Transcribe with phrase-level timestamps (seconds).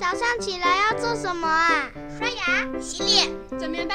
[0.00, 1.90] 早上起来要做什么啊？
[2.18, 3.94] 刷牙、洗脸、整棉被，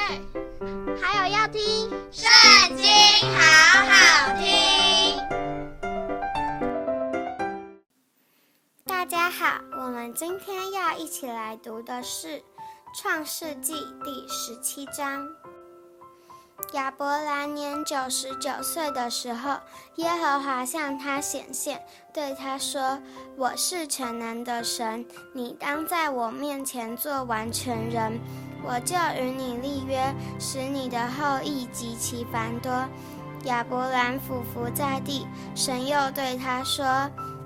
[1.01, 1.59] 还有要听
[2.11, 2.85] 《圣经》，
[3.33, 3.41] 好
[3.87, 5.17] 好听。
[8.85, 12.27] 大家好，我们今天要一起来读的是
[13.01, 15.27] 《创世纪》第十七章。
[16.73, 19.57] 亚伯兰年九十九岁的时候，
[19.95, 22.99] 耶和华向他显现，对他说
[23.37, 28.19] ：“我是全能的神，你当在我面前做完全人，
[28.63, 32.71] 我就与你立约，使你的后裔极其繁多。”
[33.43, 36.85] 亚伯兰俯伏在地，神又对他说：“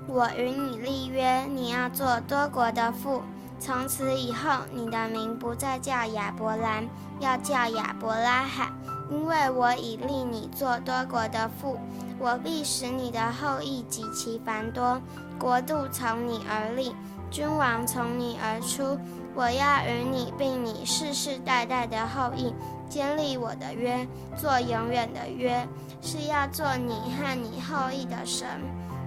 [0.08, 3.22] 我与你立约，你要做多国的父。
[3.58, 8.72] 从此以后，你的名不再叫亚伯兰，要叫亚伯拉罕。”
[9.10, 11.76] 因为我已立你做多国的父，
[12.18, 15.00] 我必使你的后裔极其繁多，
[15.38, 16.94] 国度从你而立，
[17.30, 18.98] 君王从你而出。
[19.34, 22.52] 我要与你并你世世代代的后裔
[22.88, 25.66] 坚立我的约，做永远的约，
[26.00, 28.46] 是要做你和你后裔的神。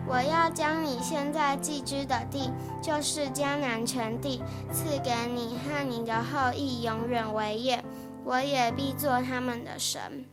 [0.06, 7.84] 我要将你现在寄居的地，就是迦南全地，赐给你和你的后裔永远为业。
[8.26, 10.26] 我也必做他们的神。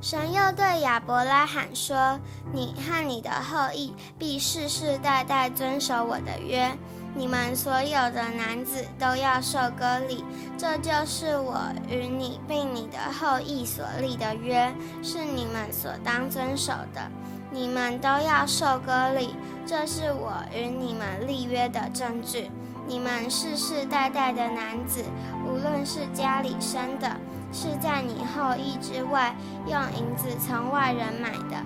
[0.00, 2.20] 神又对亚伯拉罕说
[2.52, 6.76] ：“你和你的后裔必世世代代遵守我的约，
[7.14, 10.22] 你们所有的男子都要受割礼，
[10.58, 14.70] 这就是我与你并你的后裔所立的约，
[15.02, 17.10] 是你们所当遵守的。
[17.50, 22.50] 你们都要受割礼，这是我与你们立约的证据。”
[22.86, 25.02] 你们世世代代的男子，
[25.46, 27.16] 无论是家里生的，
[27.52, 29.34] 是在你后裔之外
[29.66, 31.56] 用银子从外人买的，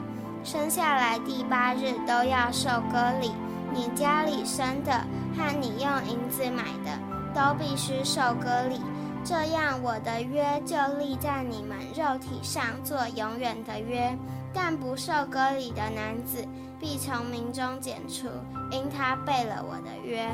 [0.44, 3.33] 生下来第八日都要受割礼。
[3.72, 4.92] 你家里生的
[5.36, 6.98] 和你用银子买的，
[7.34, 8.80] 都必须受割礼。
[9.25, 14.16] 这样，我的约就立在你们肉体上，做永远的约。
[14.54, 16.43] 但不受割礼的男子，
[16.81, 18.28] 必从民中剪除，
[18.70, 20.26] 因他背了我的约。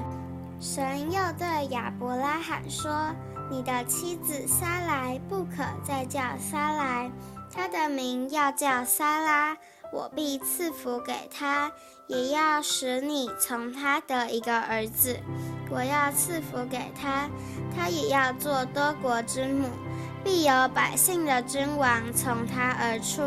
[0.64, 3.14] 神又对亚伯拉罕说
[3.52, 7.10] ：“你的妻子撒莱不可再叫撒莱，
[7.52, 9.54] 她的名要叫撒拉。
[9.92, 11.70] 我必赐福给她，
[12.06, 15.20] 也要使你从她得一个儿子。
[15.69, 17.28] 我要赐福给她，
[17.76, 19.69] 她也要做多国之母，
[20.24, 23.20] 必有百姓的君王从她而出。”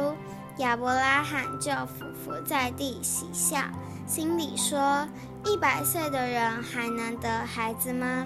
[0.57, 3.59] 亚伯拉罕就俯伏在地喜笑，
[4.07, 5.07] 心里说。
[5.45, 8.25] 一百岁的人还能得孩子吗？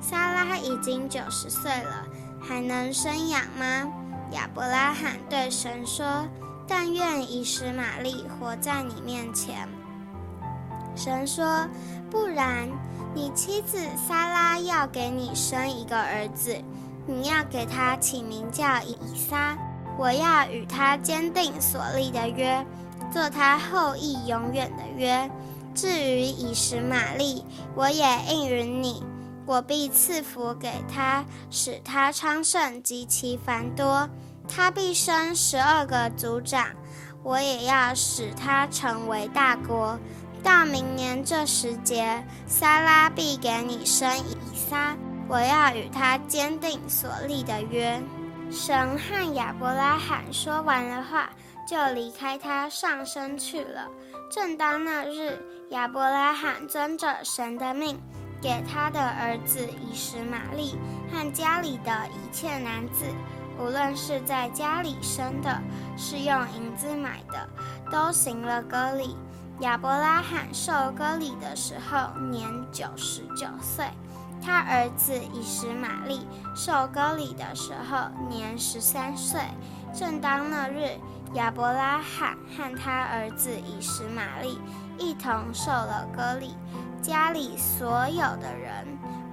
[0.00, 2.06] 撒拉已经九十岁了，
[2.40, 3.92] 还能生养吗？
[4.30, 6.26] 亚伯拉罕对神说
[6.66, 9.68] ：“但愿以实玛利活在你面前。”
[10.96, 11.68] 神说
[12.10, 12.68] ：“不然，
[13.14, 13.78] 你妻子
[14.08, 16.56] 撒拉要给你生一个儿子，
[17.06, 19.58] 你要给他起名叫以撒。
[19.98, 22.64] 我要与他坚定所立的约，
[23.12, 25.30] 做他后裔永远的约。”
[25.74, 29.02] 至于以实玛利，我也应允你，
[29.46, 34.08] 我必赐福给他，使他昌盛极其繁多。
[34.46, 36.66] 他必生十二个族长，
[37.22, 39.98] 我也要使他成为大国。
[40.42, 44.94] 到明年这时节，撒拉必给你生以撒，
[45.26, 47.98] 我要与他坚定所立的约。
[48.50, 51.30] 神和亚伯拉罕说完了话，
[51.66, 53.88] 就离开他上升去了。
[54.30, 55.38] 正当那日，
[55.70, 58.00] 亚伯拉罕遵着神的命，
[58.40, 60.78] 给他的儿子以实玛利
[61.10, 63.04] 和家里的一切男子，
[63.58, 65.60] 无论是在家里生的，
[65.96, 67.48] 是用银子买的，
[67.90, 69.16] 都行了割礼。
[69.60, 73.86] 亚伯拉罕受割礼的时候年九十九岁，
[74.42, 79.40] 他儿子以实玛利受割礼的时候年十三岁。
[79.94, 80.98] 正当那日，
[81.34, 84.58] 亚伯拉罕和他儿子以实玛利
[84.98, 86.54] 一同受了割礼，
[87.02, 88.86] 家里所有的人，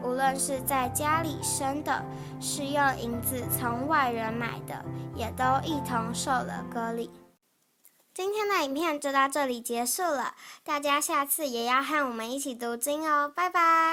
[0.03, 2.03] 无论是在家里生的，
[2.39, 4.83] 是用银子从外人买的，
[5.15, 7.09] 也都一同受了割礼。
[8.13, 10.33] 今天的影片就到这里结束了，
[10.65, 13.87] 大家下次也要和我们一起读经哦，拜拜。